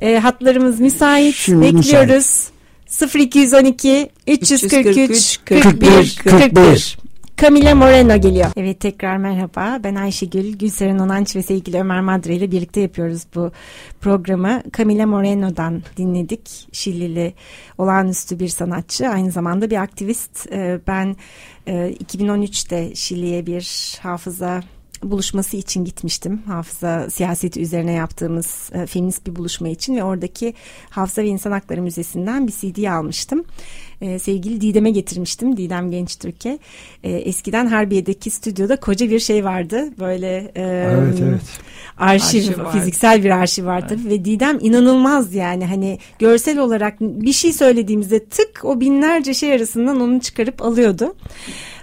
[0.00, 1.34] E, hatlarımız müsait.
[1.34, 2.08] Şimdi Bekliyoruz.
[2.08, 2.55] Müsait.
[2.86, 6.98] 0212 343 41 41.
[7.36, 8.50] Camila Moreno geliyor.
[8.56, 9.78] Evet tekrar merhaba.
[9.84, 13.52] Ben Ayşegül, Gülseren Onanç ve sevgili Ömer Madre ile birlikte yapıyoruz bu
[14.00, 14.62] programı.
[14.76, 16.68] Camila Moreno'dan dinledik.
[16.72, 17.34] Şilili
[17.78, 19.08] olağanüstü bir sanatçı.
[19.08, 20.52] Aynı zamanda bir aktivist.
[20.52, 21.16] Ee, ben
[21.66, 24.62] 2013'te e, Şili'ye bir hafıza
[25.02, 26.42] buluşması için gitmiştim.
[26.46, 30.54] Hafıza siyaseti üzerine yaptığımız e, feminist bir buluşma için ve oradaki
[30.90, 33.44] Hafıza ve İnsan Hakları Müzesi'nden bir CD almıştım.
[34.00, 35.56] E, sevgili Didem'e getirmiştim.
[35.56, 36.58] Didem Genç Türkiye.
[37.04, 39.88] E, eskiden Harbiye'deki stüdyoda koca bir şey vardı.
[39.98, 41.40] Böyle e, evet, evet.
[41.98, 43.96] arşiv, arşiv fiziksel bir arşiv vardı.
[44.02, 44.12] Evet.
[44.12, 50.00] Ve Didem inanılmaz yani hani görsel olarak bir şey söylediğimizde tık o binlerce şey arasından
[50.00, 51.14] onu çıkarıp alıyordu.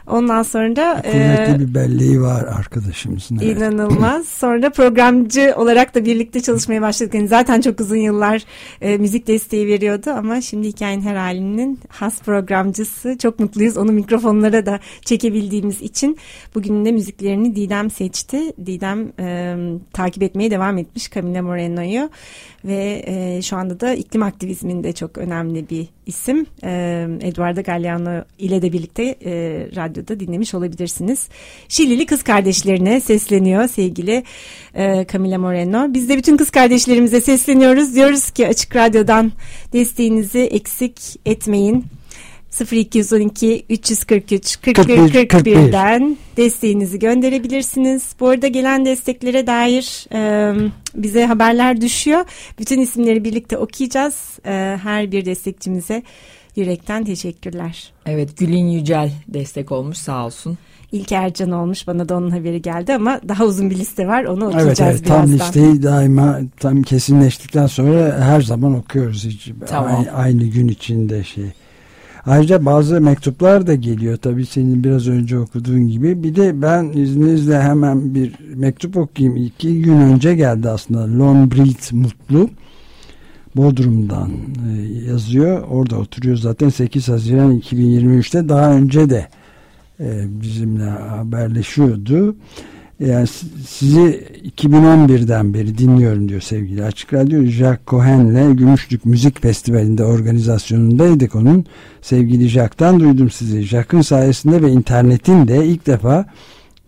[0.07, 3.39] Ondan sonra da kuvvetli e, bir belleği var arkadaşımızın.
[3.41, 3.57] Evet.
[3.57, 4.27] İnanılmaz.
[4.43, 7.13] Sonra programcı olarak da birlikte çalışmaya başladık.
[7.13, 8.43] Yani zaten çok uzun yıllar
[8.81, 13.17] e, müzik desteği veriyordu ama şimdi hikayenin her halinin has programcısı.
[13.17, 13.77] Çok mutluyuz.
[13.77, 16.17] Onu mikrofonlara da çekebildiğimiz için.
[16.55, 18.53] Bugün de müziklerini Didem seçti.
[18.65, 19.55] Didem e,
[19.93, 22.09] takip etmeye devam etmiş Camila Moreno'yu
[22.65, 26.45] ve e, şu anda da iklim aktivizminde çok önemli bir isim.
[26.63, 29.31] E, Eduardo Galliano ile de birlikte e,
[29.75, 31.27] radyoda dinlemiş olabilirsiniz.
[31.67, 34.23] Şilili kız kardeşlerine sesleniyor sevgili
[34.75, 35.93] e, Camila Moreno.
[35.93, 37.95] Biz de bütün kız kardeşlerimize sesleniyoruz.
[37.95, 39.31] Diyoruz ki Açık Radyo'dan
[39.73, 41.85] desteğinizi eksik etmeyin.
[42.61, 48.15] 0212 343 41 41'den desteğinizi gönderebilirsiniz.
[48.19, 50.53] Bu arada gelen desteklere dair e,
[50.95, 52.25] bize haberler düşüyor.
[52.59, 54.39] Bütün isimleri birlikte okuyacağız.
[54.45, 56.03] E, her bir destekçimize
[56.55, 57.91] yürekten teşekkürler.
[58.05, 60.57] Evet Gülün Yücel destek olmuş sağ olsun.
[60.91, 64.47] İlk Ercan olmuş bana da onun haberi geldi ama daha uzun bir liste var onu
[64.47, 65.25] okuyacağız evet, evet, birazdan.
[65.25, 69.95] Tam listeyi daima tam kesinleştikten sonra her zaman okuyoruz hiç tamam.
[69.95, 71.45] aynı, aynı gün içinde şey.
[72.25, 76.23] Ayrıca bazı mektuplar da geliyor tabii senin biraz önce okuduğun gibi.
[76.23, 79.37] Bir de ben izninizle hemen bir mektup okuyayım.
[79.37, 81.19] İki gün önce geldi aslında.
[81.19, 82.49] Lombrit Mutlu.
[83.55, 84.31] Bodrum'dan
[84.69, 84.81] e,
[85.11, 85.63] yazıyor.
[85.69, 89.27] Orada oturuyor zaten 8 Haziran 2023'te daha önce de
[89.99, 92.35] e, bizimle haberleşiyordu.
[93.07, 93.27] Yani
[93.67, 94.23] sizi
[94.57, 97.43] 2011'den beri dinliyorum diyor sevgili Açık Radyo.
[97.43, 101.65] Jack Cohen'le Gümüşlük Müzik Festivali'nde organizasyonundaydık onun.
[102.01, 103.61] Sevgili Jack'tan duydum sizi.
[103.61, 106.25] Jack'ın sayesinde ve internetin de ilk defa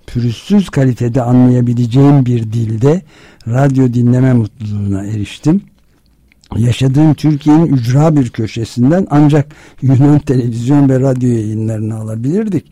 [0.08, 3.01] pürüzsüz kalitede anlayabileceğim bir dilde
[3.47, 5.62] radyo dinleme mutluluğuna eriştim.
[6.58, 12.65] Yaşadığım Türkiye'nin ücra bir köşesinden ancak Yunan televizyon ve radyo yayınlarını alabilirdik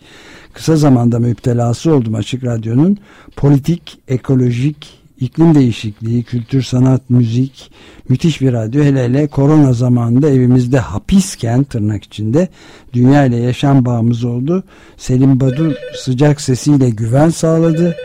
[0.54, 2.98] kısa zamanda müptelası oldum Açık Radyo'nun
[3.36, 7.72] politik, ekolojik, iklim değişikliği, kültür, sanat, müzik,
[8.10, 8.84] müthiş bir radyo.
[8.84, 12.48] Hele hele korona zamanında evimizde hapisken tırnak içinde
[12.94, 14.64] dünya ile yaşam bağımız oldu.
[14.98, 17.96] Selim Badur sıcak sesiyle güven sağladı.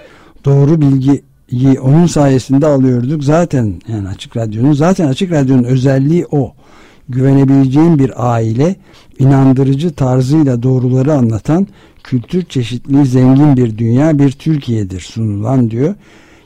[0.45, 0.81] Doğru
[1.53, 3.25] bilgiyi onun sayesinde alıyorduk.
[3.25, 6.55] Zaten yani Açık Radyo'nun zaten Açık Radyo'nun özelliği o.
[7.09, 8.77] Güvenebileceğin bir aile
[9.19, 11.67] inandırıcı tarzıyla doğruları anlatan
[12.05, 15.95] kültür çeşitliliği zengin bir dünya bir Türkiye'dir sunulan diyor.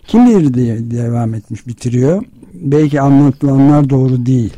[0.06, 2.22] Kim bilir diye devam etmiş bitiriyor.
[2.54, 4.52] Belki anlatılanlar doğru değil.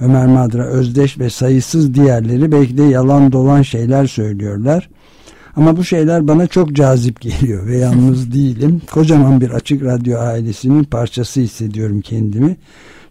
[0.00, 4.88] Ömer Madra, Özdeş ve sayısız diğerleri belki de yalan dolan şeyler söylüyorlar.
[5.60, 8.82] Ama bu şeyler bana çok cazip geliyor ve yalnız değilim.
[8.92, 12.56] Kocaman bir açık radyo ailesinin parçası hissediyorum kendimi.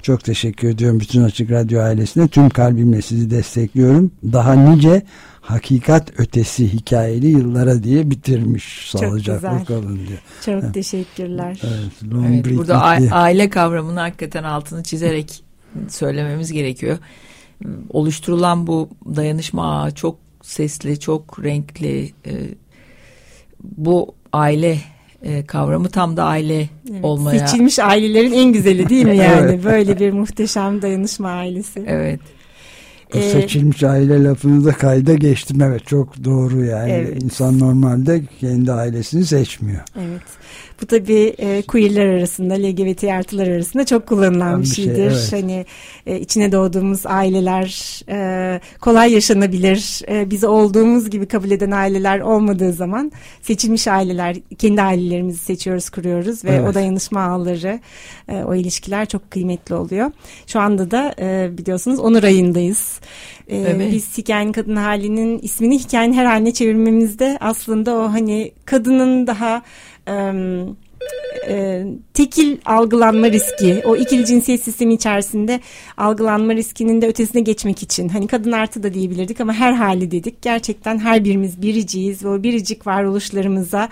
[0.01, 2.27] Çok teşekkür ediyorum bütün Açık Radyo ailesine.
[2.27, 4.11] Tüm kalbimle sizi destekliyorum.
[4.23, 5.01] Daha nice
[5.41, 8.91] hakikat ötesi hikayeli yıllara diye bitirmiş.
[8.91, 10.19] Sağlıcakla kalın diyor.
[10.45, 11.61] Çok teşekkürler.
[11.63, 12.81] Evet, evet, burada
[13.11, 15.43] aile kavramını hakikaten altını çizerek
[15.87, 16.97] söylememiz gerekiyor.
[17.89, 22.13] Oluşturulan bu dayanışma ağı çok sesli, çok renkli.
[22.25, 22.33] E,
[23.63, 24.77] bu aile
[25.23, 27.47] e, kavramı tam da aile evet, olmaya.
[27.47, 29.41] Seçilmiş ailelerin en güzeli değil mi yani?
[29.41, 29.63] evet.
[29.63, 31.83] Böyle bir muhteşem dayanışma ailesi.
[31.87, 32.19] Evet.
[33.13, 35.61] Bu ee, seçilmiş aile lafını da kayda geçtim.
[35.61, 36.91] Evet çok doğru yani.
[36.91, 37.23] Evet.
[37.23, 39.81] İnsan normalde kendi ailesini seçmiyor.
[39.99, 40.21] Evet.
[40.81, 45.11] Bu tabii e, queerler arasında, LGBT artılar arasında çok kullanılan bir, bir şey, şeydir.
[45.11, 45.43] Şey, evet.
[45.43, 45.65] Hani
[46.07, 50.01] e, içine doğduğumuz aileler e, kolay yaşanabilir.
[50.09, 53.11] E, bizi olduğumuz gibi kabul eden aileler olmadığı zaman
[53.41, 56.69] seçilmiş aileler, kendi ailelerimizi seçiyoruz, kuruyoruz ve evet.
[56.69, 57.79] o dayanışma ağları,
[58.29, 60.11] e, o ilişkiler çok kıymetli oluyor.
[60.47, 62.99] Şu anda da e, biliyorsunuz onur ayındayız.
[63.47, 63.91] E, evet.
[63.91, 69.61] Biz hikayenin kadın halinin ismini hikayenin her haline çevirmemizde aslında o hani kadının daha
[71.47, 75.59] e, tekil algılanma riski, o ikili cinsiyet sistemi içerisinde
[75.97, 80.41] algılanma riskinin de ötesine geçmek için hani kadın artı da diyebilirdik ama her hali dedik.
[80.41, 83.89] Gerçekten her birimiz biriciyiz ve o biricik varoluşlarımıza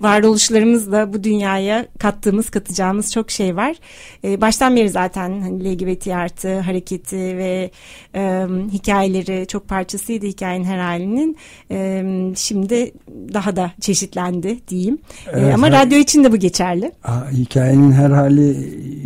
[0.00, 3.76] varoluşlarımızla bu dünyaya kattığımız, katacağımız çok şey var.
[4.24, 7.70] E, baştan beri zaten hani LGBT artı hareketi ve
[8.14, 11.36] e, hikayeleri çok parçasıydı hikayenin her halinin.
[11.70, 12.04] E,
[12.36, 12.92] şimdi
[13.34, 14.98] daha da çeşitlendi diyeyim.
[15.26, 16.92] E, evet, e, ama her, radyo için de bu geçerli.
[17.32, 18.50] Hikayenin her hali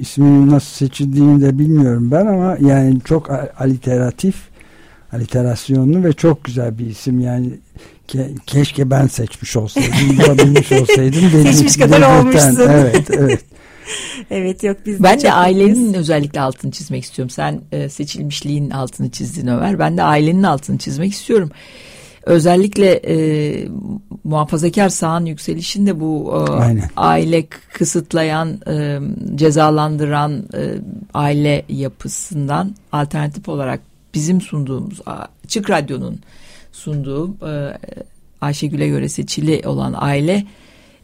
[0.00, 4.52] ismini nasıl seçildiğini de bilmiyorum ben ama yani çok aliteratif
[5.12, 7.50] aliterasyonlu ve çok güzel bir isim yani
[8.12, 11.30] Ke keşke ben seçmiş olsaydım, bulabilmiş olsaydım.
[11.42, 12.58] Seçmiş kadar olmuşsun.
[12.60, 13.40] Evet, evet.
[14.30, 17.30] evet yok biz Ben de, de ailenin özellikle altını çizmek istiyorum.
[17.30, 19.78] Sen e, seçilmişliğin altını çizdin Ömer.
[19.78, 21.50] Ben de ailenin altını çizmek istiyorum.
[22.22, 23.68] Özellikle e,
[24.24, 28.98] muhafazakar sağın yükselişinde bu e, aile kısıtlayan, e,
[29.34, 30.62] cezalandıran e,
[31.14, 33.80] aile yapısından alternatif olarak
[34.14, 35.00] bizim sunduğumuz
[35.44, 36.20] Açık Radyo'nun
[36.72, 37.78] sunduğu e,
[38.40, 40.46] Ayşegül'e göre seçili olan aile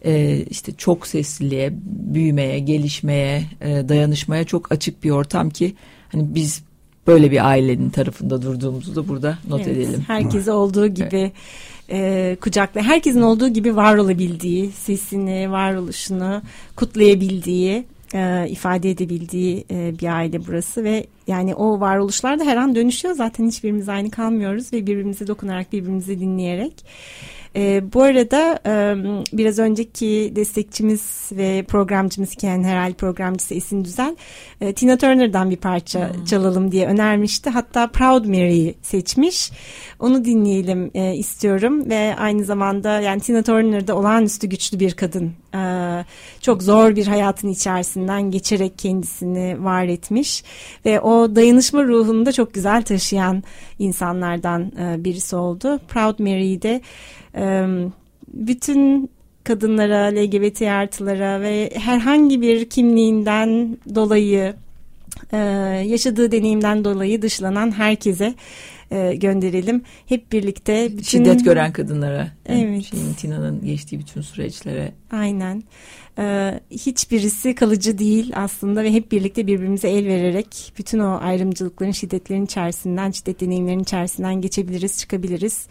[0.04, 1.72] e, işte çok sesliliğe,
[2.14, 5.74] büyümeye, gelişmeye, e, dayanışmaya çok açık bir ortam ki
[6.12, 6.62] hani biz
[7.06, 10.04] böyle bir ailenin tarafında durduğumuzu da burada not evet, edelim.
[10.06, 11.32] Herkes olduğu gibi evet.
[11.90, 16.42] e, kucakla, herkesin olduğu gibi var olabildiği, sesini, varoluşunu
[16.76, 22.74] kutlayabildiği e, ifade edebildiği e, bir aile burası ve yani o varoluşlar da her an
[22.74, 23.14] dönüşüyor.
[23.14, 26.84] Zaten hiçbirimiz aynı kalmıyoruz ve birbirimize dokunarak birbirimizi dinleyerek
[27.56, 28.94] e, bu arada e,
[29.32, 34.16] biraz önceki destekçimiz ve programcımız Ken Herhal programcısı Esin Düzel
[34.60, 36.24] e, Tina Turner'dan bir parça hmm.
[36.24, 37.50] çalalım diye önermişti.
[37.50, 39.50] Hatta Proud Mary'i seçmiş.
[39.98, 45.32] Onu dinleyelim e, istiyorum ve aynı zamanda yani Tina Turner da olağanüstü güçlü bir kadın.
[45.54, 45.60] E,
[46.40, 50.44] çok zor bir hayatın içerisinden geçerek kendisini var etmiş
[50.84, 53.42] ve o dayanışma ruhunu da çok güzel taşıyan
[53.78, 55.80] insanlardan e, birisi oldu.
[55.88, 56.80] Proud Mary'i de
[58.34, 59.10] bütün
[59.44, 64.54] kadınlara, LGBT artılara ve herhangi bir kimliğinden dolayı
[65.84, 68.34] yaşadığı deneyimden dolayı dışlanan herkese
[69.14, 69.82] gönderelim.
[70.06, 71.02] Hep birlikte bütün...
[71.02, 72.28] şiddet gören kadınlara.
[72.46, 72.84] Evet.
[72.84, 74.92] Şeyin Tina'nın geçtiği bütün süreçlere.
[75.12, 75.62] Aynen.
[76.70, 83.10] hiçbirisi kalıcı değil aslında ve hep birlikte birbirimize el vererek bütün o ayrımcılıkların, şiddetlerin içerisinden,
[83.10, 85.66] şiddet deneyimlerinin içerisinden geçebiliriz, çıkabiliriz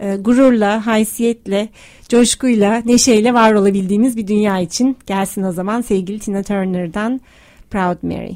[0.00, 1.68] e, gururla, haysiyetle,
[2.08, 7.20] coşkuyla, neşeyle var olabildiğimiz bir dünya için gelsin o zaman sevgili Tina Turner'dan
[7.70, 8.34] Proud Mary.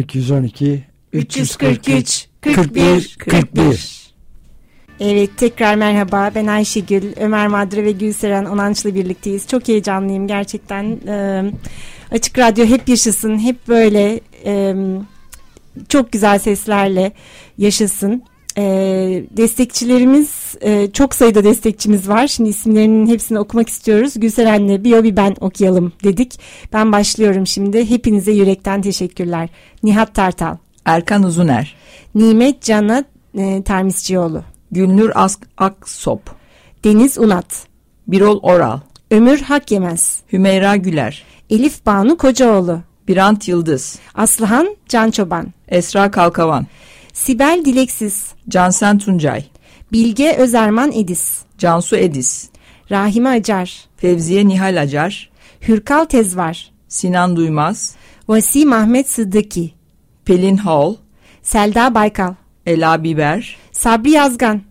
[0.00, 4.04] 0212 343 41 41
[5.00, 9.48] Evet tekrar merhaba ben Ayşegül, Ömer Madre ve Gülseren Onanç'la birlikteyiz.
[9.48, 10.98] Çok heyecanlıyım gerçekten.
[11.06, 11.44] Ee,
[12.10, 14.74] Açık Radyo hep yaşasın, hep böyle e,
[15.88, 17.12] çok güzel seslerle
[17.58, 18.22] yaşasın
[18.58, 18.62] e,
[19.30, 22.26] destekçilerimiz e, çok sayıda destekçimiz var.
[22.26, 24.12] Şimdi isimlerinin hepsini okumak istiyoruz.
[24.16, 26.40] Gülseren'le Biyo bir ben okuyalım dedik.
[26.72, 27.90] Ben başlıyorum şimdi.
[27.90, 29.48] Hepinize yürekten teşekkürler.
[29.82, 30.56] Nihat Tartal.
[30.84, 31.74] Erkan Uzuner.
[32.14, 33.04] Nimet Can'a
[33.38, 34.42] e, Termisçioğlu.
[34.70, 36.20] Gülnur Ask Aksop.
[36.84, 37.66] Deniz Unat.
[38.08, 38.80] Birol Oral.
[39.10, 40.20] Ömür Hak Yemez.
[40.32, 41.24] Hümeyra Güler.
[41.50, 42.80] Elif Banu Kocaoğlu.
[43.08, 43.98] Birant Yıldız.
[44.14, 45.52] Aslıhan Can Çoban.
[45.68, 46.66] Esra Kalkavan.
[47.14, 48.32] Sibel Dileksiz.
[48.48, 49.44] Cansen Tuncay.
[49.92, 51.42] Bilge Özerman Edis.
[51.58, 52.48] Cansu Edis.
[52.90, 53.84] Rahime Acar.
[53.96, 55.30] Fevziye Nihal Acar.
[55.68, 56.72] Hürkal Tezvar.
[56.88, 57.94] Sinan Duymaz.
[58.28, 59.74] Vasi Mahmet Sıddıki.
[60.24, 60.94] Pelin Hall.
[61.42, 62.34] Selda Baykal.
[62.66, 63.56] Ela Biber.
[63.72, 64.62] Sabri Yazgan.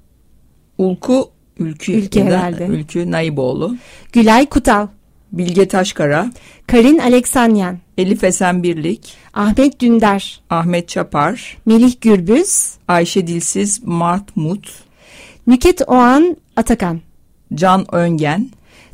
[0.78, 2.66] Ulku Ülkü, Ülke herhalde.
[2.66, 3.76] Ülkü Naiboğlu.
[4.14, 4.88] Gülay Kutal.
[5.34, 6.32] Bilge Taşkara.
[6.68, 7.78] Karin Aleksanyan.
[7.98, 14.74] Elif Esen Birlik, Ahmet Dündar, Ahmet Çapar, Melih Gürbüz, Ayşe Dilsiz Martmut,
[15.48, 17.02] Nüket Oğan Atakan,
[17.54, 18.50] Can Öngen,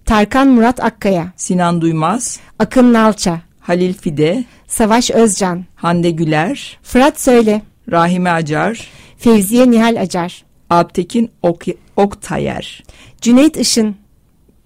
[0.06, 7.62] Tarkan Murat Akkaya, Sinan Duymaz, Akın Nalça, Halil Fide, Savaş Özcan, Hande Güler, Fırat Söyle,
[7.92, 8.88] Rahime Acar,
[9.18, 11.64] Fevziye Nihal Acar, Alptekin ok
[11.96, 12.84] Oktayer,
[13.22, 13.96] Cüneyt Işın,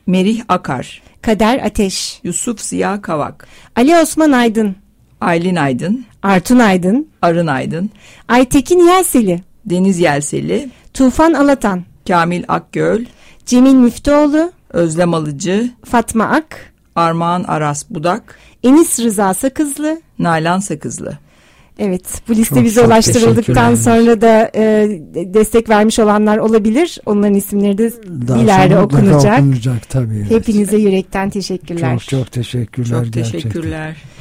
[0.08, 4.76] Merih Akar, Kader Ateş, Yusuf Ziya Kavak, Ali Osman Aydın,
[5.22, 7.89] Aylin Aydın, Artun Aydın, Arın Aydın,
[8.28, 13.06] Aytekin Yelseli, Deniz Yelseli, Tufan Alatan, Kamil Akgöl,
[13.45, 21.18] Cemil Müftüoğlu, Özlem Alıcı, Fatma Ak, Armağan Aras Budak, Enis Rıza Sakızlı, Nalan Sakızlı.
[21.80, 26.99] Evet bu liste çok, bize çok ulaştırıldıktan sonra da e, destek vermiş olanlar olabilir.
[27.05, 27.91] Onların isimleri de
[28.28, 29.39] Daha ileride okunacak.
[29.39, 30.17] okunacak tabii.
[30.17, 30.32] Evet.
[30.32, 31.99] Hepinize yürekten teşekkürler.
[31.99, 33.03] Çok çok teşekkürler.
[33.03, 33.88] Çok teşekkürler.
[33.88, 34.13] Gerçekten.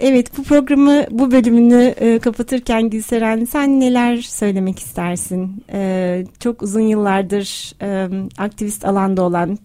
[0.00, 5.64] Evet bu programı bu bölümünü e, kapatırken Gülseren sen neler söylemek istersin?
[5.72, 9.58] E, çok uzun yıllardır e, aktivist alanda olan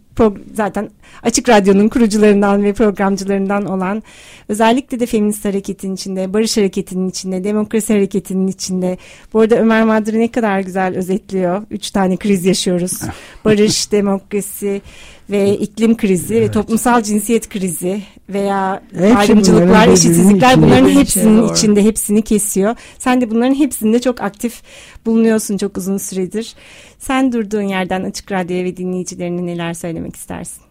[0.53, 0.89] zaten
[1.23, 4.03] Açık Radyo'nun kurucularından ve programcılarından olan
[4.47, 8.97] özellikle de feminist hareketin içinde, barış hareketinin içinde, demokrasi hareketinin içinde.
[9.33, 11.63] Bu arada Ömer Madri ne kadar güzel özetliyor.
[11.71, 13.01] Üç tane kriz yaşıyoruz.
[13.45, 14.81] Barış, demokrasi
[15.29, 16.49] ve iklim krizi evet.
[16.49, 22.75] ve toplumsal cinsiyet krizi veya Hepsi ayrımcılıklar, eşitsizlikler bunların hepsinin şey içinde hepsini kesiyor.
[22.99, 24.61] Sen de bunların hepsinde çok aktif
[25.05, 26.55] bulunuyorsun çok uzun süredir.
[26.99, 30.63] Sen durduğun yerden Açık Radyo'ya ve dinleyicilerine neler söylemek istersin?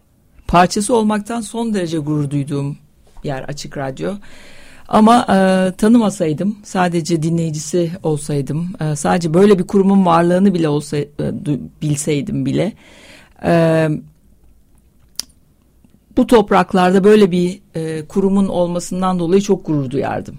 [0.47, 2.77] Parçası olmaktan son derece gurur duyduğum
[3.23, 4.13] yer Açık Radyo.
[4.87, 11.07] Ama e, tanımasaydım, sadece dinleyicisi olsaydım, e, sadece böyle bir kurumun varlığını bile olsa e,
[11.81, 12.73] bilseydim bile,
[13.45, 13.89] e,
[16.17, 20.35] bu topraklarda böyle bir e, kurumun olmasından dolayı çok gurur duyardım.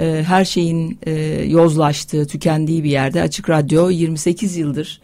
[0.00, 1.12] E, her şeyin e,
[1.44, 5.00] yozlaştığı, tükendiği bir yerde Açık Radyo 28 yıldır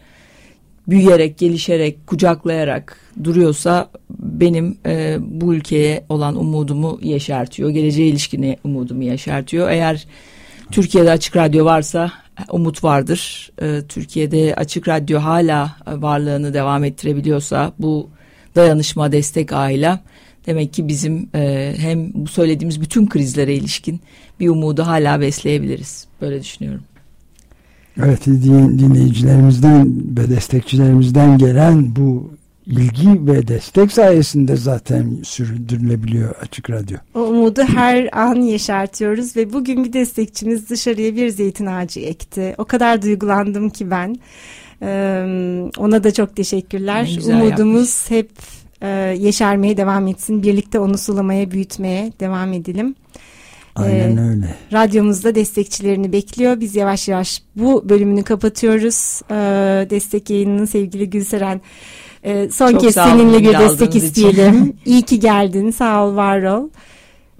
[0.87, 7.69] büyüyerek, gelişerek, kucaklayarak duruyorsa benim e, bu ülkeye olan umudumu yeşertiyor.
[7.69, 9.69] Geleceğe ilişkin umudumu yeşertiyor.
[9.69, 10.07] Eğer
[10.71, 12.11] Türkiye'de açık radyo varsa
[12.51, 13.51] umut vardır.
[13.61, 18.09] E, Türkiye'de açık radyo hala varlığını devam ettirebiliyorsa bu
[18.57, 19.99] dayanışma, destek aile
[20.47, 23.99] demek ki bizim e, hem bu söylediğimiz bütün krizlere ilişkin
[24.39, 26.07] bir umudu hala besleyebiliriz.
[26.21, 26.83] Böyle düşünüyorum.
[28.03, 32.31] Evet dinleyicilerimizden ve destekçilerimizden gelen bu
[32.65, 36.97] ilgi ve destek sayesinde zaten sürdürülebiliyor Açık Radyo.
[37.15, 42.55] O umudu her an yeşertiyoruz ve bugün bir destekçimiz dışarıya bir zeytin ağacı ekti.
[42.57, 44.15] O kadar duygulandım ki ben.
[45.77, 47.17] Ona da çok teşekkürler.
[47.25, 48.11] Umudumuz yapmış.
[48.11, 48.31] hep
[48.81, 48.87] e,
[49.19, 50.43] yeşermeye devam etsin.
[50.43, 52.95] Birlikte onu sulamaya, büyütmeye devam edelim.
[53.77, 54.55] Aynen ee, öyle.
[54.73, 56.59] Radyomuzda destekçilerini bekliyor.
[56.59, 59.21] Biz yavaş yavaş bu bölümünü kapatıyoruz.
[59.31, 59.35] Ee,
[59.89, 61.61] destek yayınının sevgili Gülseren.
[62.23, 64.73] Ee, son Çok kez seninle bir destek isteyelim.
[64.85, 65.71] İyi ki geldin.
[65.71, 66.69] Sağ ol, var ol.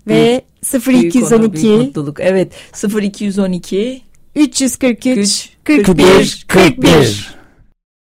[0.08, 0.42] Ve
[0.88, 2.20] büyük, 0212 büyük mutluluk.
[2.20, 2.54] Evet
[3.02, 4.02] 0212
[4.38, 6.46] 343 41 41.
[6.48, 7.37] 41.